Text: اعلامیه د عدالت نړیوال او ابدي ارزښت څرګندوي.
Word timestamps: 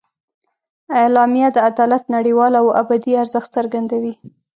اعلامیه 0.99 1.47
د 1.53 1.57
عدالت 1.69 2.03
نړیوال 2.15 2.53
او 2.61 2.67
ابدي 2.81 3.13
ارزښت 3.23 3.49
څرګندوي. 3.57 4.13